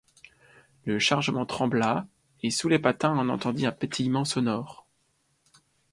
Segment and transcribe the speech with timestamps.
[0.85, 2.07] Le chargement trembla,
[2.41, 4.87] et sous les patins on entendit un pétillement sonore.